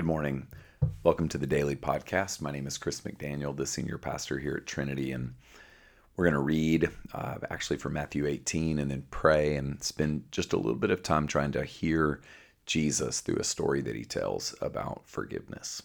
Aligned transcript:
Good 0.00 0.06
morning. 0.06 0.46
Welcome 1.02 1.28
to 1.28 1.36
the 1.36 1.46
daily 1.46 1.76
podcast. 1.76 2.40
My 2.40 2.50
name 2.50 2.66
is 2.66 2.78
Chris 2.78 3.02
McDaniel, 3.02 3.54
the 3.54 3.66
senior 3.66 3.98
pastor 3.98 4.38
here 4.38 4.54
at 4.56 4.64
Trinity, 4.64 5.12
and 5.12 5.34
we're 6.16 6.24
going 6.24 6.32
to 6.32 6.40
read 6.40 6.88
uh, 7.12 7.34
actually 7.50 7.76
from 7.76 7.92
Matthew 7.92 8.26
18 8.26 8.78
and 8.78 8.90
then 8.90 9.04
pray 9.10 9.56
and 9.56 9.82
spend 9.82 10.24
just 10.32 10.54
a 10.54 10.56
little 10.56 10.74
bit 10.74 10.90
of 10.90 11.02
time 11.02 11.26
trying 11.26 11.52
to 11.52 11.66
hear 11.66 12.22
Jesus 12.64 13.20
through 13.20 13.40
a 13.40 13.44
story 13.44 13.82
that 13.82 13.94
he 13.94 14.06
tells 14.06 14.54
about 14.62 15.02
forgiveness. 15.04 15.82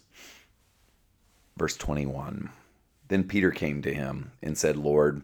Verse 1.58 1.76
21 1.76 2.50
Then 3.10 3.26
Peter 3.26 3.52
came 3.52 3.82
to 3.82 3.94
him 3.94 4.32
and 4.42 4.58
said, 4.58 4.78
Lord, 4.78 5.24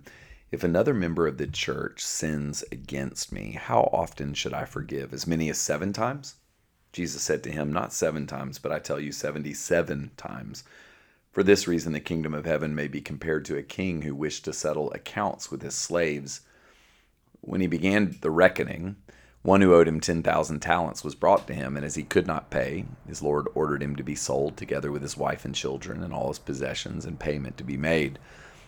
if 0.51 0.65
another 0.65 0.93
member 0.93 1.27
of 1.27 1.37
the 1.37 1.47
church 1.47 2.03
sins 2.03 2.61
against 2.73 3.31
me, 3.31 3.53
how 3.53 3.89
often 3.93 4.33
should 4.33 4.53
I 4.53 4.65
forgive? 4.65 5.13
As 5.13 5.25
many 5.25 5.49
as 5.49 5.57
seven 5.57 5.93
times? 5.93 6.35
Jesus 6.91 7.21
said 7.21 7.43
to 7.43 7.51
him, 7.51 7.71
Not 7.71 7.93
seven 7.93 8.27
times, 8.27 8.59
but 8.59 8.71
I 8.71 8.79
tell 8.79 8.99
you, 8.99 9.11
77 9.11 10.11
times. 10.17 10.63
For 11.31 11.43
this 11.43 11.67
reason, 11.67 11.93
the 11.93 12.01
kingdom 12.01 12.33
of 12.33 12.45
heaven 12.45 12.75
may 12.75 12.87
be 12.87 12.99
compared 12.99 13.45
to 13.45 13.57
a 13.57 13.63
king 13.63 14.01
who 14.01 14.13
wished 14.13 14.43
to 14.45 14.53
settle 14.53 14.91
accounts 14.91 15.49
with 15.49 15.61
his 15.61 15.75
slaves. 15.75 16.41
When 17.39 17.61
he 17.61 17.67
began 17.67 18.17
the 18.21 18.29
reckoning, 18.29 18.97
one 19.41 19.61
who 19.61 19.73
owed 19.73 19.87
him 19.87 20.01
10,000 20.01 20.59
talents 20.59 21.03
was 21.03 21.15
brought 21.15 21.47
to 21.47 21.53
him, 21.53 21.77
and 21.77 21.85
as 21.85 21.95
he 21.95 22.03
could 22.03 22.27
not 22.27 22.51
pay, 22.51 22.85
his 23.07 23.23
Lord 23.23 23.47
ordered 23.55 23.81
him 23.81 23.95
to 23.95 24.03
be 24.03 24.13
sold, 24.13 24.57
together 24.57 24.91
with 24.91 25.01
his 25.01 25.17
wife 25.17 25.45
and 25.45 25.55
children, 25.55 26.03
and 26.03 26.13
all 26.13 26.27
his 26.27 26.37
possessions, 26.37 27.05
and 27.05 27.19
payment 27.19 27.57
to 27.57 27.63
be 27.63 27.77
made. 27.77 28.19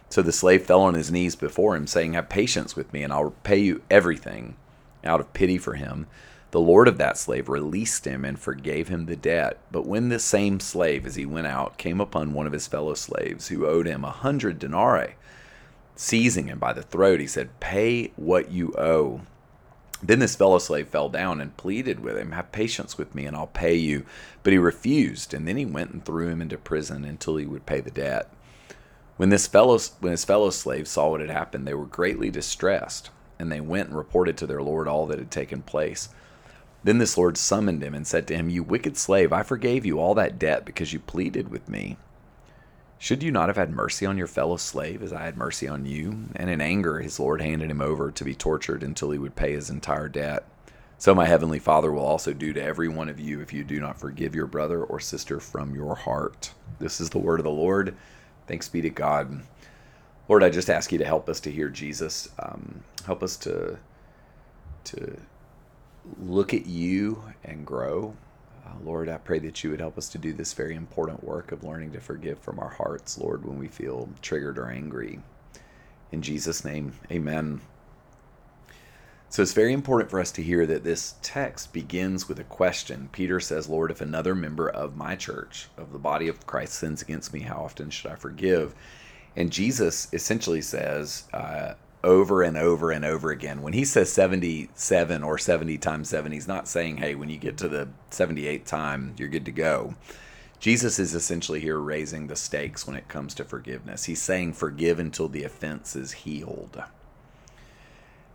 So 0.10 0.22
the 0.22 0.32
slave 0.32 0.64
fell 0.64 0.82
on 0.82 0.94
his 0.94 1.12
knees 1.12 1.36
before 1.36 1.76
him, 1.76 1.86
saying, 1.86 2.14
Have 2.14 2.30
patience 2.30 2.76
with 2.76 2.92
me, 2.94 3.04
and 3.04 3.12
I'll 3.12 3.32
pay 3.44 3.58
you 3.58 3.84
everything. 3.92 4.56
Out 5.04 5.20
of 5.20 5.34
pity 5.34 5.58
for 5.58 5.74
him, 5.74 6.08
the 6.54 6.62
lord 6.62 6.88
of 6.88 7.00
that 7.00 7.18
slave 7.18 7.50
released 7.50 8.06
him 8.06 8.24
and 8.24 8.38
forgave 8.38 8.88
him 8.88 9.08
the 9.08 9.16
debt. 9.16 9.58
But 9.72 9.88
when 9.88 10.10
this 10.10 10.24
same 10.24 10.60
slave, 10.60 11.04
as 11.08 11.16
he 11.16 11.26
went 11.26 11.48
out, 11.48 11.80
came 11.80 12.00
upon 12.00 12.32
one 12.32 12.46
of 12.46 12.54
his 12.54 12.68
fellow 12.68 12.94
slaves 12.94 13.48
who 13.48 13.66
owed 13.66 13.88
him 13.88 14.06
a 14.06 14.12
hundred 14.12 14.60
denarii, 14.60 15.16
seizing 15.96 16.46
him 16.46 16.60
by 16.60 16.72
the 16.72 16.84
throat, 16.84 17.20
he 17.20 17.26
said, 17.26 17.60
Pay 17.60 18.12
what 18.18 18.52
you 18.52 18.72
owe. 18.78 19.22
Then 20.04 20.20
this 20.20 20.36
fellow 20.36 20.60
slave 20.60 20.90
fell 20.90 21.10
down 21.10 21.42
and 21.42 21.58
pleaded 21.58 22.02
with 22.02 22.20
him, 22.20 22.34
Have 22.34 22.52
patience 22.52 23.00
with 23.00 23.16
me, 23.16 23.26
and 23.26 23.36
I'll 23.36 23.48
pay 23.48 23.74
you. 23.74 24.06
But 24.44 24.54
he 24.54 24.60
refused, 24.60 25.34
and 25.34 25.48
then 25.48 25.58
he 25.58 25.66
went 25.66 25.90
and 25.90 26.06
threw 26.06 26.28
him 26.28 26.40
into 26.40 26.60
prison 26.60 27.04
until 27.04 27.38
he 27.38 27.48
would 27.48 27.66
pay 27.66 27.82
the 27.82 27.90
debt. 27.90 28.30
When 29.18 29.30
this 29.30 29.48
fellow 29.48 29.80
when 30.02 30.12
his 30.12 30.24
fellow 30.24 30.52
slaves 30.52 30.92
saw 30.92 31.10
what 31.10 31.20
had 31.20 31.32
happened, 31.32 31.66
they 31.66 31.74
were 31.74 31.88
greatly 31.88 32.30
distressed, 32.30 33.10
and 33.40 33.52
they 33.52 33.60
went 33.60 33.88
and 33.88 33.98
reported 33.98 34.38
to 34.38 34.46
their 34.46 34.62
lord 34.62 34.88
all 34.88 35.08
that 35.08 35.18
had 35.18 35.32
taken 35.32 35.64
place. 35.64 36.10
Then 36.84 36.98
this 36.98 37.18
Lord 37.18 37.38
summoned 37.38 37.82
him 37.82 37.94
and 37.94 38.06
said 38.06 38.28
to 38.28 38.36
him, 38.36 38.50
You 38.50 38.64
wicked 38.64 38.98
slave, 38.98 39.32
I 39.32 39.44
forgave 39.44 39.86
you 39.86 40.00
all 40.00 40.14
that 40.16 40.38
debt 40.38 40.66
because 40.66 40.92
you 40.92 41.00
pleaded 41.00 41.50
with 41.50 41.70
me. 41.70 41.98
Should 43.00 43.24
you 43.24 43.32
not 43.32 43.50
have 43.50 43.58
had 43.58 43.72
mercy 43.72 44.06
on 44.06 44.18
your 44.18 44.28
fellow 44.28 44.58
slave 44.58 45.04
as 45.04 45.12
I 45.12 45.24
had 45.24 45.38
mercy 45.38 45.68
on 45.68 45.86
you? 45.86 46.26
And 46.36 46.50
in 46.50 46.62
anger, 46.62 47.00
his 47.00 47.20
Lord 47.20 47.42
handed 47.42 47.70
him 47.70 47.82
over 47.82 48.12
to 48.12 48.24
be 48.24 48.36
tortured 48.36 48.84
until 48.84 49.12
he 49.12 49.18
would 49.18 49.36
pay 49.36 49.54
his 49.54 49.70
entire 49.70 50.08
debt. 50.08 50.46
So 50.98 51.14
my 51.14 51.26
heavenly 51.26 51.60
Father 51.60 51.92
will 51.92 52.06
also 52.06 52.32
do 52.32 52.54
to 52.54 52.64
every 52.64 52.88
one 52.88 53.10
of 53.10 53.20
you 53.20 53.42
if 53.42 53.52
you 53.52 53.66
do 53.66 53.82
not 53.82 54.00
forgive 54.00 54.34
your 54.34 54.48
brother 54.48 54.82
or 54.84 55.02
sister 55.02 55.42
from 55.42 55.76
your 55.76 55.96
heart. 55.96 56.54
This 56.80 57.02
is 57.02 57.10
the 57.10 57.18
word 57.18 57.42
of 57.42 57.44
the 57.44 57.52
Lord. 57.52 57.94
Thanks 58.48 58.70
be 58.70 58.82
to 58.82 58.90
God. 58.90 59.42
Lord, 60.30 60.44
I 60.44 60.50
just 60.50 60.70
ask 60.70 60.92
you 60.94 60.98
to 61.00 61.06
help 61.06 61.28
us 61.28 61.42
to 61.42 61.52
hear 61.52 61.68
Jesus. 61.68 62.30
Um, 62.40 62.84
help 63.06 63.22
us 63.22 63.36
to 63.38 63.78
to 64.86 65.18
look 66.20 66.54
at 66.54 66.66
you 66.66 67.24
and 67.44 67.66
grow. 67.66 68.16
Uh, 68.66 68.72
Lord, 68.84 69.10
I 69.10 69.18
pray 69.18 69.40
that 69.40 69.64
you 69.64 69.70
would 69.70 69.80
help 69.80 69.98
us 69.98 70.10
to 70.10 70.18
do 70.18 70.34
this 70.34 70.54
very 70.54 70.76
important 70.76 71.24
work 71.24 71.52
of 71.52 71.64
learning 71.64 71.92
to 71.94 72.00
forgive 72.00 72.40
from 72.40 72.60
our 72.60 72.70
hearts, 72.70 73.18
Lord, 73.18 73.46
when 73.46 73.60
we 73.60 73.68
feel 73.68 74.10
triggered 74.22 74.58
or 74.58 74.70
angry. 74.70 75.20
In 76.12 76.22
Jesus' 76.22 76.64
name, 76.64 76.94
amen. 77.12 77.62
So 79.30 79.42
it's 79.42 79.54
very 79.54 79.74
important 79.74 80.12
for 80.12 80.20
us 80.20 80.32
to 80.34 80.44
hear 80.44 80.68
that 80.68 80.84
this 80.84 81.16
text 81.24 81.74
begins 81.74 82.30
with 82.30 82.40
a 82.40 82.44
question. 82.44 83.10
Peter 83.12 83.40
says, 83.40 83.68
Lord, 83.68 83.90
if 83.90 84.00
another 84.00 84.36
member 84.36 84.70
of 84.70 84.96
my 84.96 85.16
church, 85.16 85.70
of 85.76 85.92
the 85.92 85.98
body 85.98 86.28
of 86.28 86.46
Christ, 86.46 86.76
sins 86.76 87.02
against 87.02 87.34
me, 87.34 87.40
how 87.40 87.64
often 87.64 87.90
should 87.90 88.12
I 88.12 88.16
forgive? 88.16 88.76
And 89.36 89.52
Jesus 89.52 90.08
essentially 90.14 90.62
says, 90.62 91.24
uh, 91.34 91.74
over 92.04 92.42
and 92.42 92.58
over 92.58 92.92
and 92.92 93.06
over 93.06 93.32
again. 93.32 93.62
When 93.62 93.74
he 93.74 93.86
says 93.86 94.12
77 94.12 95.24
or 95.24 95.38
70 95.38 95.78
times 95.78 96.10
7, 96.10 96.32
he's 96.32 96.48
not 96.48 96.68
saying, 96.68 96.98
hey, 96.98 97.16
when 97.16 97.30
you 97.30 97.38
get 97.38 97.58
to 97.60 97.70
the 97.70 97.88
78th 98.12 98.66
time, 98.66 99.16
you're 99.18 99.30
good 99.30 99.46
to 99.46 99.52
go. 99.52 99.96
Jesus 100.60 101.00
is 101.00 101.14
essentially 101.14 101.60
here 101.60 101.78
raising 101.78 102.28
the 102.28 102.36
stakes 102.36 102.88
when 102.88 102.96
it 102.96 103.10
comes 103.10 103.34
to 103.36 103.44
forgiveness. 103.44 104.06
He's 104.06 104.22
saying, 104.22 104.54
forgive 104.54 105.00
until 105.00 105.28
the 105.28 105.44
offense 105.44 105.96
is 105.96 106.12
healed. 106.12 106.82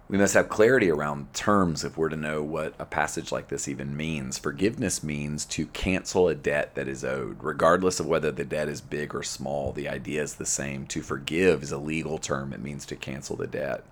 We 0.09 0.17
must 0.17 0.33
have 0.33 0.49
clarity 0.49 0.91
around 0.91 1.35
terms 1.35 1.85
if 1.85 1.99
we're 1.99 2.09
to 2.09 2.17
know 2.17 2.43
what 2.43 2.73
a 2.79 2.87
passage 2.87 3.31
like 3.31 3.49
this 3.49 3.69
even 3.69 3.95
means. 3.95 4.39
Forgiveness 4.39 5.03
means 5.03 5.45
to 5.47 5.67
cancel 5.67 6.29
a 6.29 6.35
debt 6.35 6.75
that 6.77 6.89
is 6.89 7.05
owed, 7.05 7.45
regardless 7.45 8.01
of 8.01 8.07
whether 8.07 8.33
the 8.33 8.45
debt 8.45 8.69
is 8.69 8.81
big 8.81 9.15
or 9.15 9.23
small. 9.23 9.71
The 9.73 9.87
idea 9.87 10.23
is 10.23 10.37
the 10.37 10.47
same. 10.47 10.87
To 10.87 11.03
forgive 11.03 11.63
is 11.63 11.73
a 11.73 11.79
legal 11.79 12.17
term, 12.17 12.55
it 12.55 12.63
means 12.63 12.87
to 12.87 12.97
cancel 12.97 13.37
the 13.37 13.47
debt. 13.47 13.85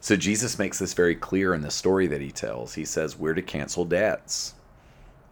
So 0.00 0.16
Jesus 0.16 0.58
makes 0.58 0.78
this 0.78 0.94
very 0.94 1.14
clear 1.14 1.52
in 1.52 1.60
the 1.60 1.70
story 1.70 2.06
that 2.06 2.22
he 2.22 2.30
tells. 2.30 2.74
He 2.74 2.86
says 2.86 3.18
we're 3.18 3.34
to 3.34 3.42
cancel 3.42 3.84
debts, 3.84 4.54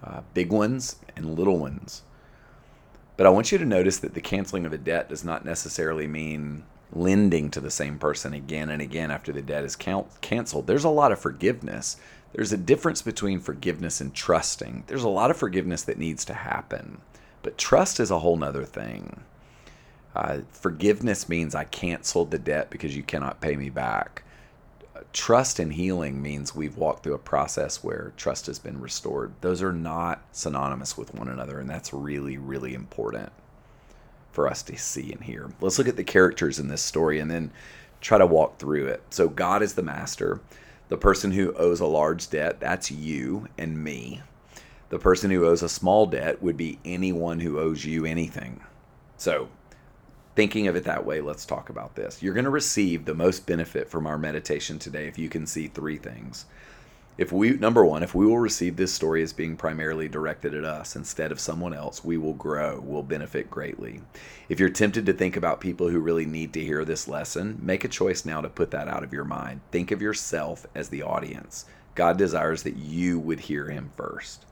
uh, 0.05 0.21
big 0.35 0.53
ones 0.53 0.97
and 1.17 1.39
little 1.39 1.59
ones. 1.59 2.03
But 3.17 3.27
I 3.27 3.31
want 3.31 3.51
you 3.51 3.57
to 3.57 3.65
notice 3.65 3.99
that 3.99 4.12
the 4.12 4.21
canceling 4.21 4.67
of 4.67 4.75
a 4.75 4.79
debt 4.79 5.09
does 5.09 5.25
not 5.25 5.45
necessarily 5.45 6.07
mean 6.07 6.65
lending 6.93 7.51
to 7.51 7.61
the 7.61 7.71
same 7.71 7.99
person 7.99 8.34
again 8.34 8.69
and 8.71 8.83
again 8.83 9.11
after 9.11 9.33
the 9.33 9.43
debt 9.43 9.65
is 9.65 9.77
canceled. 9.77 10.67
There's 10.67 10.84
a 10.84 10.89
lot 10.89 11.12
of 11.12 11.21
forgiveness. 11.21 11.97
There's 12.33 12.53
a 12.53 12.59
difference 12.59 13.03
between 13.03 13.41
forgiveness 13.41 14.01
and 14.01 14.15
trusting. 14.15 14.84
There's 14.87 15.05
a 15.05 15.09
lot 15.09 15.31
of 15.31 15.37
forgiveness 15.37 15.83
that 15.84 15.99
needs 15.99 16.25
to 16.27 16.34
happen, 16.34 17.00
but 17.43 17.59
trust 17.59 18.00
is 18.00 18.11
a 18.11 18.19
whole 18.21 18.37
nother 18.37 18.65
thing. 18.65 19.21
Uh, 20.15 20.39
forgiveness 20.50 21.29
means 21.29 21.55
I 21.55 21.65
canceled 21.65 22.31
the 22.31 22.39
debt 22.39 22.71
because 22.71 22.97
you 22.97 23.03
cannot 23.03 23.41
pay 23.41 23.56
me 23.56 23.71
back. 23.71 24.25
trust 25.12 25.59
and 25.59 25.73
healing 25.73 26.21
means 26.21 26.55
we've 26.55 26.77
walked 26.77 27.03
through 27.03 27.15
a 27.15 27.19
process 27.19 27.83
where 27.83 28.12
trust 28.17 28.47
has 28.47 28.59
been 28.59 28.81
restored. 28.81 29.33
Those 29.41 29.62
are 29.62 29.73
not 29.73 30.23
synonymous 30.33 30.97
with 30.97 31.15
one 31.15 31.29
another, 31.29 31.59
and 31.59 31.71
that's 31.71 31.93
really, 31.93 32.37
really 32.37 32.75
important 32.75 33.33
for 34.33 34.49
us 34.49 34.63
to 34.65 34.77
see 34.77 35.13
and 35.13 35.23
hear. 35.23 35.51
Let's 35.61 35.79
look 35.79 35.89
at 35.89 35.97
the 35.97 36.05
characters 36.05 36.59
in 36.59 36.69
this 36.69 36.83
story 36.83 37.19
and 37.19 37.31
then 37.31 37.51
try 38.01 38.19
to 38.19 38.27
walk 38.27 38.59
through 38.59 38.87
it. 38.87 39.03
So, 39.11 39.29
God 39.29 39.63
is 39.63 39.75
the 39.75 39.83
master. 39.83 40.41
The 40.89 40.97
person 40.97 41.31
who 41.31 41.53
owes 41.55 41.81
a 41.81 41.87
large 41.87 42.31
debt, 42.31 42.59
that's 42.59 42.91
you 42.91 43.49
and 43.57 43.83
me. 43.83 44.23
The 44.89 44.99
person 44.99 45.31
who 45.31 45.47
owes 45.47 45.63
a 45.63 45.69
small 45.69 46.07
debt 46.07 46.43
would 46.43 46.57
be 46.57 46.81
anyone 46.85 47.39
who 47.39 47.61
owes 47.61 47.85
you 47.85 48.05
anything. 48.05 48.61
So, 49.17 49.49
thinking 50.35 50.67
of 50.67 50.75
it 50.75 50.85
that 50.85 51.07
way, 51.07 51.21
let's 51.21 51.47
talk 51.47 51.71
about 51.71 51.95
this. 51.95 52.23
You're 52.23 52.35
going 52.35 52.45
to 52.45 52.51
receive 52.51 53.05
the 53.05 53.15
most 53.15 53.47
benefit 53.47 53.89
from 53.89 54.07
our 54.07 54.19
meditation 54.19 54.79
today 54.79 55.07
if 55.07 55.19
you 55.19 55.29
can 55.29 55.47
see 55.47 55.69
three 55.69 55.97
things 55.97 56.47
if 57.19 57.32
we 57.32 57.50
number 57.50 57.84
one 57.84 58.03
if 58.03 58.15
we 58.15 58.26
will 58.26 58.38
receive 58.38 58.76
this 58.76 58.93
story 58.93 59.22
as 59.22 59.32
being 59.32 59.56
primarily 59.56 60.09
directed 60.09 60.54
at 60.54 60.65
us 60.65 60.97
instead 60.97 61.31
of 61.32 61.41
someone 61.41 61.75
else 61.75 62.04
we 62.04 62.16
will 62.16 62.34
grow 62.34 62.81
will 62.81 63.03
benefit 63.03 63.50
greatly. 63.50 64.00
If 64.48 64.59
you're 64.59 64.71
tempted 64.71 65.06
to 65.06 65.12
think 65.12 65.37
about 65.37 65.60
people 65.60 65.88
who 65.88 66.00
really 66.00 66.26
need 66.26 66.53
to 66.54 66.65
hear 66.65 66.84
this 66.84 67.09
lesson 67.09 67.59
make 67.62 67.84
a 67.84 67.88
choice 67.88 68.25
now 68.25 68.41
to 68.41 68.49
put 68.49 68.70
that 68.72 68.88
out 68.88 69.03
of 69.03 69.12
your 69.12 69.25
mind. 69.25 69.60
Think 69.70 69.91
of 69.91 70.03
yourself 70.03 70.66
as 70.75 70.88
the 70.88 71.03
audience. 71.03 71.66
God 71.94 72.16
desires 72.16 72.62
that 72.62 72.76
you 72.76 73.19
would 73.19 73.41
hear 73.41 73.69
him 73.69 73.91
first 73.97 74.47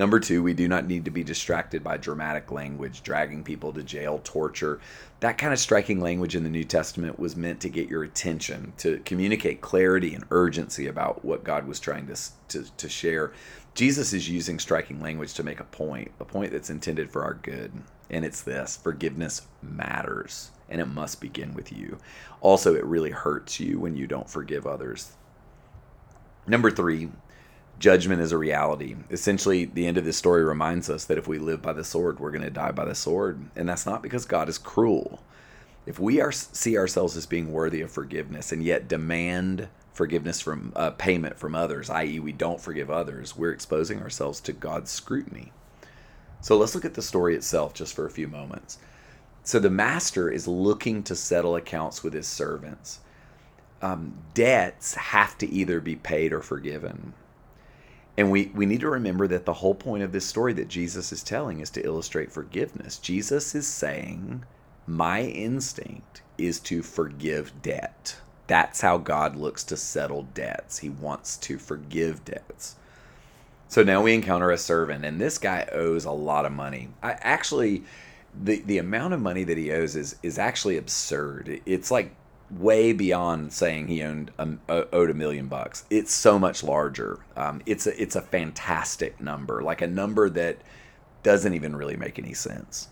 Number 0.00 0.18
two, 0.18 0.42
we 0.42 0.54
do 0.54 0.66
not 0.66 0.86
need 0.86 1.04
to 1.04 1.10
be 1.10 1.22
distracted 1.22 1.84
by 1.84 1.98
dramatic 1.98 2.50
language, 2.50 3.02
dragging 3.02 3.44
people 3.44 3.70
to 3.74 3.82
jail, 3.82 4.18
torture. 4.24 4.80
That 5.20 5.36
kind 5.36 5.52
of 5.52 5.58
striking 5.58 6.00
language 6.00 6.34
in 6.34 6.42
the 6.42 6.48
New 6.48 6.64
Testament 6.64 7.18
was 7.18 7.36
meant 7.36 7.60
to 7.60 7.68
get 7.68 7.90
your 7.90 8.02
attention, 8.02 8.72
to 8.78 9.00
communicate 9.04 9.60
clarity 9.60 10.14
and 10.14 10.24
urgency 10.30 10.86
about 10.86 11.22
what 11.22 11.44
God 11.44 11.68
was 11.68 11.78
trying 11.78 12.06
to, 12.06 12.16
to, 12.48 12.76
to 12.78 12.88
share. 12.88 13.34
Jesus 13.74 14.14
is 14.14 14.26
using 14.26 14.58
striking 14.58 15.02
language 15.02 15.34
to 15.34 15.42
make 15.42 15.60
a 15.60 15.64
point, 15.64 16.10
a 16.18 16.24
point 16.24 16.50
that's 16.50 16.70
intended 16.70 17.10
for 17.10 17.22
our 17.22 17.34
good. 17.34 17.70
And 18.08 18.24
it's 18.24 18.40
this 18.40 18.78
forgiveness 18.78 19.42
matters, 19.60 20.50
and 20.70 20.80
it 20.80 20.86
must 20.86 21.20
begin 21.20 21.52
with 21.52 21.72
you. 21.72 21.98
Also, 22.40 22.74
it 22.74 22.86
really 22.86 23.10
hurts 23.10 23.60
you 23.60 23.78
when 23.78 23.96
you 23.96 24.06
don't 24.06 24.30
forgive 24.30 24.66
others. 24.66 25.12
Number 26.46 26.70
three, 26.70 27.10
judgment 27.80 28.20
is 28.20 28.30
a 28.30 28.38
reality. 28.38 28.94
Essentially, 29.10 29.64
the 29.64 29.86
end 29.86 29.96
of 29.96 30.04
this 30.04 30.18
story 30.18 30.44
reminds 30.44 30.88
us 30.88 31.06
that 31.06 31.18
if 31.18 31.26
we 31.26 31.38
live 31.38 31.62
by 31.62 31.72
the 31.72 31.82
sword, 31.82 32.20
we're 32.20 32.30
going 32.30 32.44
to 32.44 32.50
die 32.50 32.70
by 32.70 32.84
the 32.84 32.94
sword. 32.94 33.40
And 33.56 33.68
that's 33.68 33.86
not 33.86 34.02
because 34.02 34.26
God 34.26 34.48
is 34.48 34.58
cruel. 34.58 35.22
If 35.86 35.98
we 35.98 36.20
are 36.20 36.30
see 36.30 36.76
ourselves 36.76 37.16
as 37.16 37.26
being 37.26 37.50
worthy 37.50 37.80
of 37.80 37.90
forgiveness 37.90 38.52
and 38.52 38.62
yet 38.62 38.86
demand 38.86 39.68
forgiveness 39.94 40.40
from 40.40 40.72
uh, 40.76 40.90
payment 40.90 41.38
from 41.38 41.54
others, 41.54 41.90
i.e., 41.90 42.20
we 42.20 42.32
don't 42.32 42.60
forgive 42.60 42.90
others, 42.90 43.36
we're 43.36 43.50
exposing 43.50 44.00
ourselves 44.00 44.40
to 44.42 44.52
God's 44.52 44.90
scrutiny. 44.90 45.50
So 46.42 46.56
let's 46.56 46.74
look 46.74 46.84
at 46.84 46.94
the 46.94 47.02
story 47.02 47.34
itself 47.34 47.74
just 47.74 47.94
for 47.94 48.06
a 48.06 48.10
few 48.10 48.28
moments. 48.28 48.78
So 49.42 49.58
the 49.58 49.70
master 49.70 50.30
is 50.30 50.46
looking 50.46 51.02
to 51.04 51.16
settle 51.16 51.56
accounts 51.56 52.04
with 52.04 52.12
his 52.12 52.26
servants. 52.26 53.00
Um, 53.80 54.14
debts 54.34 54.94
have 54.94 55.38
to 55.38 55.50
either 55.50 55.80
be 55.80 55.96
paid 55.96 56.34
or 56.34 56.42
forgiven. 56.42 57.14
And 58.20 58.30
we, 58.30 58.52
we 58.54 58.66
need 58.66 58.80
to 58.80 58.90
remember 58.90 59.26
that 59.28 59.46
the 59.46 59.54
whole 59.54 59.74
point 59.74 60.02
of 60.02 60.12
this 60.12 60.26
story 60.26 60.52
that 60.52 60.68
Jesus 60.68 61.10
is 61.10 61.22
telling 61.22 61.60
is 61.60 61.70
to 61.70 61.82
illustrate 61.82 62.30
forgiveness. 62.30 62.98
Jesus 62.98 63.54
is 63.54 63.66
saying, 63.66 64.44
My 64.86 65.22
instinct 65.22 66.20
is 66.36 66.60
to 66.60 66.82
forgive 66.82 67.62
debt. 67.62 68.16
That's 68.46 68.82
how 68.82 68.98
God 68.98 69.36
looks 69.36 69.64
to 69.64 69.76
settle 69.78 70.24
debts. 70.34 70.80
He 70.80 70.90
wants 70.90 71.38
to 71.38 71.56
forgive 71.56 72.22
debts. 72.26 72.76
So 73.68 73.82
now 73.82 74.02
we 74.02 74.12
encounter 74.12 74.50
a 74.50 74.58
servant, 74.58 75.06
and 75.06 75.18
this 75.18 75.38
guy 75.38 75.66
owes 75.72 76.04
a 76.04 76.10
lot 76.10 76.44
of 76.44 76.52
money. 76.52 76.90
I 77.02 77.12
actually, 77.20 77.84
the 78.38 78.60
the 78.60 78.76
amount 78.76 79.14
of 79.14 79.22
money 79.22 79.44
that 79.44 79.56
he 79.56 79.72
owes 79.72 79.96
is 79.96 80.16
is 80.22 80.38
actually 80.38 80.76
absurd. 80.76 81.62
It's 81.64 81.90
like 81.90 82.14
way 82.50 82.92
beyond 82.92 83.52
saying 83.52 83.86
he 83.86 84.02
owned 84.02 84.30
a, 84.38 84.86
owed 84.92 85.10
a 85.10 85.14
million 85.14 85.46
bucks. 85.46 85.84
It's 85.90 86.12
so 86.12 86.38
much 86.38 86.62
larger. 86.62 87.20
Um, 87.36 87.62
it's 87.66 87.86
a 87.86 88.02
it's 88.02 88.16
a 88.16 88.20
fantastic 88.20 89.20
number, 89.20 89.62
like 89.62 89.82
a 89.82 89.86
number 89.86 90.28
that 90.30 90.58
doesn't 91.22 91.54
even 91.54 91.76
really 91.76 91.96
make 91.96 92.18
any 92.18 92.34
sense. 92.34 92.88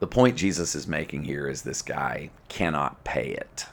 The 0.00 0.06
point 0.06 0.36
Jesus 0.36 0.74
is 0.74 0.86
making 0.86 1.24
here 1.24 1.48
is 1.48 1.62
this 1.62 1.82
guy 1.82 2.30
cannot 2.48 3.02
pay 3.04 3.30
it. 3.30 3.66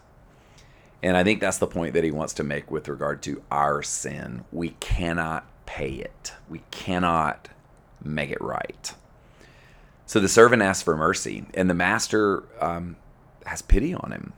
And 1.04 1.16
I 1.16 1.24
think 1.24 1.40
that's 1.40 1.60
the 1.60 1.68
point 1.68 1.94
that 1.94 2.04
he 2.04 2.10
wants 2.10 2.34
to 2.34 2.44
make 2.44 2.72
with 2.72 2.88
regard 2.88 3.22
to 3.24 3.44
our 3.52 3.84
sin. 3.84 4.44
We 4.52 4.70
cannot 4.80 5.46
pay 5.68 5.92
it. 5.92 6.34
We 6.50 6.64
cannot 6.72 7.50
make 8.04 8.32
it 8.32 8.42
right. 8.42 8.92
So 10.08 10.20
the 10.20 10.28
servant 10.28 10.64
asks 10.64 10.84
for 10.84 10.98
mercy, 10.98 11.46
and 11.54 11.70
the 11.70 11.76
master 11.76 12.44
um, 12.60 12.96
has 13.46 13.62
pity 13.62 13.94
on 13.94 14.12
him, 14.12 14.34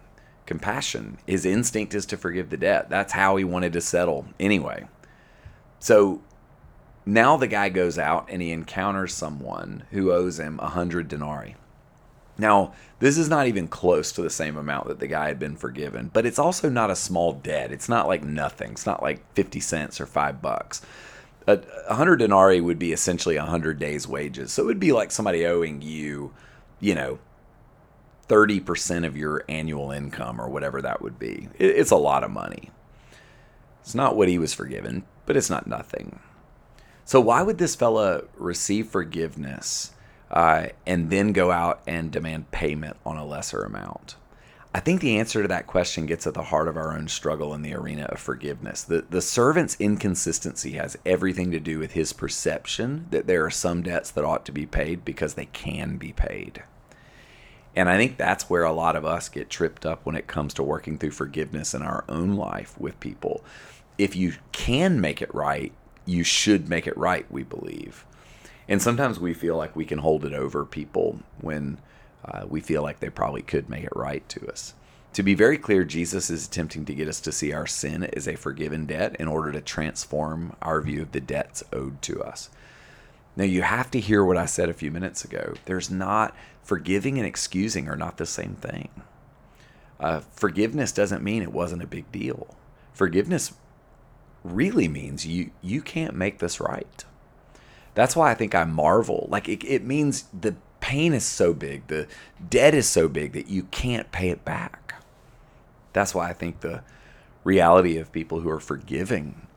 compassion. 0.45 1.17
His 1.25 1.45
instinct 1.45 1.93
is 1.93 2.05
to 2.07 2.17
forgive 2.17 2.49
the 2.49 2.57
debt. 2.57 2.89
That's 2.89 3.13
how 3.13 3.35
he 3.35 3.43
wanted 3.43 3.73
to 3.73 3.81
settle 3.81 4.27
anyway. 4.39 4.87
So 5.79 6.21
now 7.05 7.37
the 7.37 7.47
guy 7.47 7.69
goes 7.69 7.97
out 7.97 8.27
and 8.29 8.41
he 8.41 8.51
encounters 8.51 9.13
someone 9.13 9.83
who 9.91 10.11
owes 10.11 10.39
him 10.39 10.59
a 10.59 10.69
hundred 10.69 11.07
denarii. 11.07 11.55
Now, 12.37 12.73
this 12.99 13.17
is 13.17 13.29
not 13.29 13.47
even 13.47 13.67
close 13.67 14.11
to 14.11 14.21
the 14.21 14.29
same 14.29 14.57
amount 14.57 14.87
that 14.87 14.99
the 14.99 15.07
guy 15.07 15.27
had 15.27 15.39
been 15.39 15.55
forgiven, 15.55 16.11
but 16.13 16.25
it's 16.25 16.37
also 16.37 16.69
not 16.69 16.91
a 16.91 16.95
small 16.95 17.33
debt. 17.33 17.71
It's 17.71 17.89
not 17.89 18.07
like 18.07 18.23
nothing. 18.23 18.71
It's 18.71 18.85
not 18.85 19.01
like 19.01 19.25
50 19.33 19.59
cents 19.59 19.99
or 19.99 20.05
5 20.05 20.41
bucks. 20.41 20.81
A 21.47 21.57
100 21.87 22.17
denarii 22.17 22.61
would 22.61 22.77
be 22.77 22.91
essentially 22.91 23.37
a 23.37 23.41
100 23.41 23.79
days 23.79 24.07
wages. 24.07 24.51
So 24.51 24.63
it 24.63 24.65
would 24.65 24.79
be 24.79 24.91
like 24.91 25.11
somebody 25.11 25.45
owing 25.45 25.81
you, 25.81 26.33
you 26.79 26.93
know, 26.93 27.19
30% 28.27 29.05
of 29.05 29.15
your 29.15 29.43
annual 29.47 29.91
income 29.91 30.39
or 30.39 30.49
whatever 30.49 30.81
that 30.81 31.01
would 31.01 31.17
be. 31.17 31.49
It's 31.57 31.91
a 31.91 31.95
lot 31.95 32.23
of 32.23 32.31
money. 32.31 32.71
It's 33.81 33.95
not 33.95 34.17
what 34.17 34.27
he 34.27 34.37
was 34.37 34.53
forgiven, 34.53 35.03
but 35.25 35.37
it's 35.37 35.49
not 35.49 35.67
nothing. 35.67 36.19
So 37.05 37.21
why 37.21 37.41
would 37.41 37.57
this 37.57 37.75
fella 37.75 38.23
receive 38.35 38.89
forgiveness 38.89 39.91
uh, 40.29 40.67
and 40.85 41.09
then 41.09 41.31
go 41.31 41.51
out 41.51 41.81
and 41.87 42.11
demand 42.11 42.51
payment 42.51 42.97
on 43.05 43.15
a 43.15 43.25
lesser 43.25 43.63
amount? 43.63 44.17
I 44.73 44.81
think 44.81 44.99
the 44.99 45.17
answer 45.17 45.41
to 45.41 45.47
that 45.47 45.65
question 45.65 46.05
gets 46.05 46.27
at 46.27 46.33
the 46.33 46.43
heart 46.43 46.67
of 46.67 46.75
our 46.75 46.93
own 46.93 47.07
struggle 47.07 47.53
in 47.53 47.61
the 47.61 47.73
arena 47.73 48.03
of 48.03 48.19
forgiveness. 48.19 48.83
The, 48.83 49.05
the 49.09 49.21
servant's 49.21 49.77
inconsistency 49.79 50.73
has 50.73 50.97
everything 51.05 51.49
to 51.51 51.59
do 51.59 51.79
with 51.79 51.93
his 51.93 52.11
perception 52.11 53.07
that 53.11 53.25
there 53.25 53.45
are 53.45 53.49
some 53.49 53.81
debts 53.81 54.11
that 54.11 54.25
ought 54.25 54.45
to 54.45 54.51
be 54.51 54.65
paid 54.65 55.05
because 55.05 55.35
they 55.35 55.45
can 55.45 55.97
be 55.97 56.11
paid. 56.11 56.63
And 57.77 57.89
I 57.89 57.95
think 57.95 58.17
that's 58.17 58.49
where 58.49 58.63
a 58.63 58.73
lot 58.73 58.95
of 58.95 59.05
us 59.05 59.29
get 59.29 59.51
tripped 59.51 59.85
up 59.85 60.03
when 60.03 60.15
it 60.15 60.25
comes 60.25 60.55
to 60.55 60.63
working 60.63 60.97
through 60.97 61.11
forgiveness 61.11 61.75
in 61.75 61.83
our 61.83 62.05
own 62.09 62.35
life 62.35 62.75
with 62.79 62.99
people. 62.99 63.43
If 63.99 64.15
you 64.15 64.33
can 64.51 64.99
make 64.99 65.21
it 65.21 65.31
right, 65.31 65.71
you 66.03 66.23
should 66.23 66.69
make 66.69 66.87
it 66.87 66.97
right, 66.97 67.31
we 67.31 67.43
believe. 67.43 68.03
And 68.67 68.81
sometimes 68.81 69.19
we 69.19 69.35
feel 69.35 69.55
like 69.57 69.75
we 69.75 69.85
can 69.85 69.99
hold 69.99 70.25
it 70.25 70.33
over 70.33 70.65
people 70.65 71.19
when 71.39 71.77
uh, 72.25 72.47
we 72.49 72.61
feel 72.61 72.81
like 72.81 72.99
they 72.99 73.11
probably 73.11 73.43
could 73.43 73.69
make 73.69 73.83
it 73.83 73.95
right 73.95 74.27
to 74.29 74.47
us. 74.47 74.73
To 75.13 75.21
be 75.21 75.35
very 75.35 75.59
clear, 75.59 75.83
Jesus 75.83 76.31
is 76.31 76.47
attempting 76.47 76.83
to 76.85 76.95
get 76.95 77.07
us 77.07 77.21
to 77.21 77.31
see 77.31 77.53
our 77.53 77.67
sin 77.67 78.05
as 78.05 78.27
a 78.27 78.37
forgiven 78.37 78.87
debt 78.87 79.15
in 79.19 79.27
order 79.27 79.51
to 79.51 79.61
transform 79.61 80.55
our 80.63 80.81
view 80.81 81.03
of 81.03 81.11
the 81.11 81.21
debts 81.21 81.63
owed 81.71 82.01
to 82.01 82.23
us. 82.23 82.49
Now, 83.37 83.45
you 83.45 83.61
have 83.61 83.89
to 83.91 83.99
hear 83.99 84.25
what 84.25 84.35
I 84.35 84.47
said 84.47 84.67
a 84.67 84.73
few 84.73 84.91
minutes 84.91 85.23
ago. 85.23 85.53
There's 85.65 85.89
not, 85.89 86.35
forgiving 86.63 87.17
and 87.17 87.25
excusing 87.25 87.87
are 87.87 87.95
not 87.95 88.17
the 88.17 88.25
same 88.25 88.55
thing. 88.55 88.89
Uh, 89.99 90.19
forgiveness 90.31 90.91
doesn't 90.91 91.23
mean 91.23 91.41
it 91.41 91.53
wasn't 91.53 91.83
a 91.83 91.87
big 91.87 92.11
deal. 92.11 92.55
Forgiveness 92.93 93.53
really 94.43 94.87
means 94.87 95.25
you 95.25 95.51
you 95.61 95.81
can't 95.81 96.15
make 96.15 96.39
this 96.39 96.59
right. 96.59 97.05
That's 97.95 98.15
why 98.15 98.31
I 98.31 98.35
think 98.35 98.53
I 98.53 98.63
marvel. 98.65 99.27
Like 99.31 99.47
it, 99.49 99.63
it 99.63 99.83
means 99.83 100.25
the 100.39 100.55
pain 100.79 101.13
is 101.13 101.25
so 101.25 101.53
big, 101.53 101.87
the 101.87 102.07
debt 102.49 102.75
is 102.75 102.87
so 102.87 103.07
big 103.07 103.33
that 103.33 103.49
you 103.49 103.63
can't 103.63 104.11
pay 104.11 104.29
it 104.29 104.45
back. 104.45 105.03
That's 105.93 106.13
why 106.13 106.29
I 106.29 106.33
think 106.33 106.59
the 106.59 106.83
reality 107.43 107.97
of 107.97 108.11
people 108.11 108.41
who 108.41 108.49
are 108.49 108.59
forgiving 108.59 109.47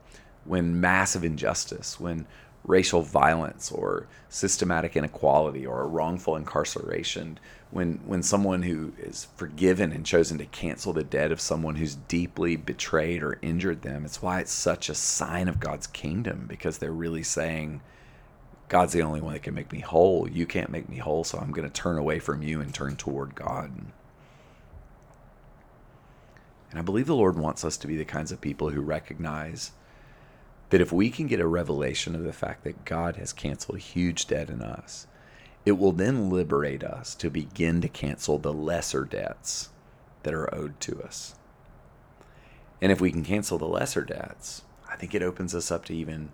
when 0.44 0.80
massive 0.80 1.24
injustice, 1.24 2.00
when 2.00 2.26
racial 2.64 3.02
violence 3.02 3.70
or 3.70 4.06
systematic 4.28 4.96
inequality 4.96 5.66
or 5.66 5.82
a 5.82 5.86
wrongful 5.86 6.36
incarceration, 6.36 7.38
when 7.70 8.00
when 8.04 8.22
someone 8.22 8.62
who 8.62 8.92
is 8.98 9.26
forgiven 9.36 9.92
and 9.92 10.04
chosen 10.04 10.38
to 10.38 10.46
cancel 10.46 10.92
the 10.92 11.04
debt 11.04 11.32
of 11.32 11.40
someone 11.40 11.76
who's 11.76 11.94
deeply 11.94 12.56
betrayed 12.56 13.22
or 13.22 13.38
injured 13.42 13.82
them, 13.82 14.04
it's 14.04 14.22
why 14.22 14.40
it's 14.40 14.52
such 14.52 14.88
a 14.88 14.94
sign 14.94 15.48
of 15.48 15.60
God's 15.60 15.86
kingdom 15.86 16.46
because 16.48 16.78
they're 16.78 16.92
really 16.92 17.22
saying 17.22 17.80
God's 18.68 18.92
the 18.92 19.02
only 19.02 19.20
one 19.20 19.32
that 19.32 19.42
can 19.42 19.54
make 19.54 19.72
me 19.72 19.80
whole. 19.80 20.28
You 20.28 20.46
can't 20.46 20.70
make 20.70 20.88
me 20.88 20.98
whole, 20.98 21.24
so 21.24 21.38
I'm 21.38 21.50
going 21.50 21.68
to 21.68 21.72
turn 21.72 21.98
away 21.98 22.20
from 22.20 22.42
you 22.42 22.60
and 22.60 22.72
turn 22.72 22.96
toward 22.96 23.34
God. 23.34 23.72
And 26.70 26.78
I 26.78 26.82
believe 26.82 27.06
the 27.06 27.16
Lord 27.16 27.36
wants 27.36 27.64
us 27.64 27.76
to 27.78 27.88
be 27.88 27.96
the 27.96 28.04
kinds 28.04 28.30
of 28.30 28.40
people 28.40 28.70
who 28.70 28.80
recognize 28.80 29.72
that 30.70 30.80
if 30.80 30.92
we 30.92 31.10
can 31.10 31.26
get 31.26 31.40
a 31.40 31.46
revelation 31.46 32.14
of 32.14 32.24
the 32.24 32.32
fact 32.32 32.64
that 32.64 32.84
God 32.84 33.16
has 33.16 33.32
canceled 33.32 33.78
huge 33.78 34.26
debt 34.26 34.48
in 34.48 34.62
us, 34.62 35.06
it 35.64 35.72
will 35.72 35.92
then 35.92 36.30
liberate 36.30 36.82
us 36.82 37.14
to 37.16 37.28
begin 37.28 37.80
to 37.80 37.88
cancel 37.88 38.38
the 38.38 38.52
lesser 38.52 39.04
debts 39.04 39.70
that 40.22 40.34
are 40.34 40.52
owed 40.54 40.80
to 40.80 41.02
us. 41.02 41.34
And 42.80 42.90
if 42.90 43.00
we 43.00 43.12
can 43.12 43.24
cancel 43.24 43.58
the 43.58 43.66
lesser 43.66 44.02
debts, 44.02 44.62
I 44.88 44.96
think 44.96 45.14
it 45.14 45.22
opens 45.22 45.54
us 45.54 45.70
up 45.70 45.84
to 45.86 45.94
even 45.94 46.32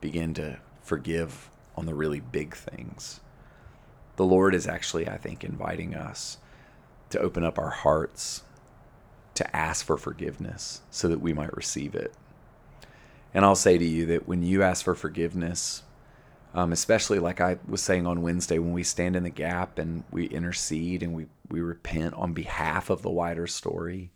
begin 0.00 0.32
to 0.34 0.58
forgive 0.82 1.50
on 1.76 1.86
the 1.86 1.94
really 1.94 2.20
big 2.20 2.54
things. 2.54 3.20
The 4.16 4.24
Lord 4.24 4.54
is 4.54 4.66
actually, 4.66 5.08
I 5.08 5.16
think, 5.16 5.44
inviting 5.44 5.94
us 5.94 6.38
to 7.10 7.20
open 7.20 7.44
up 7.44 7.58
our 7.58 7.70
hearts 7.70 8.42
to 9.34 9.56
ask 9.56 9.86
for 9.86 9.96
forgiveness 9.96 10.82
so 10.90 11.08
that 11.08 11.20
we 11.20 11.32
might 11.32 11.56
receive 11.56 11.94
it. 11.94 12.12
And 13.34 13.44
I'll 13.44 13.54
say 13.54 13.78
to 13.78 13.84
you 13.84 14.06
that 14.06 14.26
when 14.26 14.42
you 14.42 14.62
ask 14.62 14.84
for 14.84 14.94
forgiveness, 14.94 15.82
um, 16.54 16.72
especially 16.72 17.18
like 17.18 17.40
I 17.40 17.58
was 17.66 17.82
saying 17.82 18.06
on 18.06 18.22
Wednesday, 18.22 18.58
when 18.58 18.72
we 18.72 18.82
stand 18.82 19.16
in 19.16 19.24
the 19.24 19.30
gap 19.30 19.78
and 19.78 20.04
we 20.10 20.26
intercede 20.26 21.02
and 21.02 21.14
we, 21.14 21.26
we 21.48 21.60
repent 21.60 22.14
on 22.14 22.32
behalf 22.32 22.90
of 22.90 23.02
the 23.02 23.10
wider 23.10 23.46
story, 23.46 24.10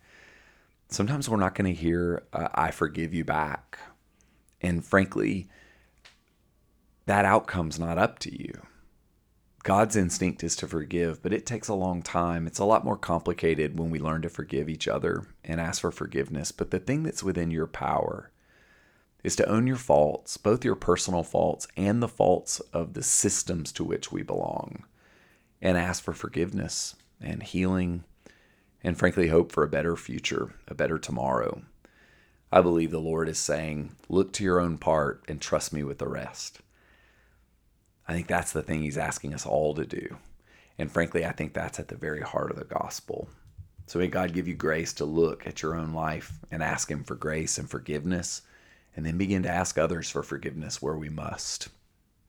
sometimes 0.88 1.28
we're 1.28 1.36
not 1.36 1.54
going 1.54 1.72
to 1.72 1.80
hear, 1.80 2.22
uh, 2.32 2.48
I 2.54 2.70
forgive 2.70 3.12
you 3.12 3.24
back. 3.24 3.78
And 4.60 4.84
frankly, 4.84 5.48
that 7.06 7.24
outcome's 7.24 7.78
not 7.78 7.98
up 7.98 8.18
to 8.20 8.32
you. 8.32 8.62
God's 9.62 9.94
instinct 9.94 10.42
is 10.42 10.56
to 10.56 10.66
forgive, 10.66 11.22
but 11.22 11.32
it 11.32 11.46
takes 11.46 11.68
a 11.68 11.74
long 11.74 12.02
time. 12.02 12.46
It's 12.46 12.58
a 12.58 12.64
lot 12.64 12.84
more 12.84 12.96
complicated 12.96 13.78
when 13.78 13.90
we 13.90 14.00
learn 14.00 14.22
to 14.22 14.28
forgive 14.28 14.68
each 14.68 14.88
other 14.88 15.26
and 15.44 15.60
ask 15.60 15.82
for 15.82 15.92
forgiveness. 15.92 16.50
But 16.50 16.72
the 16.72 16.80
thing 16.80 17.04
that's 17.04 17.22
within 17.22 17.50
your 17.50 17.68
power 17.68 18.32
is 19.22 19.36
to 19.36 19.48
own 19.48 19.66
your 19.66 19.76
faults, 19.76 20.36
both 20.36 20.64
your 20.64 20.74
personal 20.74 21.22
faults 21.22 21.68
and 21.76 22.02
the 22.02 22.08
faults 22.08 22.60
of 22.72 22.94
the 22.94 23.02
systems 23.02 23.72
to 23.72 23.84
which 23.84 24.10
we 24.10 24.22
belong, 24.22 24.84
and 25.60 25.76
ask 25.76 26.02
for 26.02 26.12
forgiveness 26.12 26.96
and 27.20 27.42
healing 27.42 28.04
and 28.82 28.98
frankly 28.98 29.28
hope 29.28 29.52
for 29.52 29.62
a 29.62 29.68
better 29.68 29.96
future, 29.96 30.54
a 30.66 30.74
better 30.74 30.98
tomorrow. 30.98 31.62
I 32.50 32.60
believe 32.60 32.90
the 32.90 32.98
Lord 32.98 33.28
is 33.28 33.38
saying, 33.38 33.94
look 34.08 34.32
to 34.34 34.44
your 34.44 34.60
own 34.60 34.76
part 34.76 35.24
and 35.28 35.40
trust 35.40 35.72
me 35.72 35.84
with 35.84 35.98
the 35.98 36.08
rest. 36.08 36.58
I 38.06 38.12
think 38.12 38.26
that's 38.26 38.52
the 38.52 38.62
thing 38.62 38.82
he's 38.82 38.98
asking 38.98 39.32
us 39.32 39.46
all 39.46 39.74
to 39.74 39.86
do. 39.86 40.16
And 40.78 40.90
frankly, 40.90 41.24
I 41.24 41.32
think 41.32 41.54
that's 41.54 41.78
at 41.78 41.88
the 41.88 41.96
very 41.96 42.20
heart 42.20 42.50
of 42.50 42.58
the 42.58 42.64
gospel. 42.64 43.28
So 43.86 43.98
may 43.98 44.08
God 44.08 44.32
give 44.32 44.48
you 44.48 44.54
grace 44.54 44.92
to 44.94 45.04
look 45.04 45.46
at 45.46 45.62
your 45.62 45.76
own 45.76 45.92
life 45.92 46.38
and 46.50 46.62
ask 46.62 46.90
Him 46.90 47.04
for 47.04 47.14
grace 47.14 47.58
and 47.58 47.70
forgiveness, 47.70 48.42
and 48.96 49.06
then 49.06 49.18
begin 49.18 49.42
to 49.42 49.50
ask 49.50 49.78
others 49.78 50.10
for 50.10 50.22
forgiveness 50.22 50.82
where 50.82 50.96
we 50.96 51.08
must. 51.08 51.68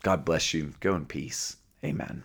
God 0.02 0.26
bless 0.26 0.54
you. 0.54 0.74
Go 0.80 0.96
in 0.96 1.06
peace. 1.06 1.58
Amen. 1.84 2.24